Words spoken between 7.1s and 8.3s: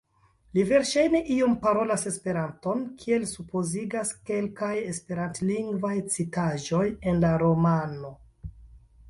en la romano.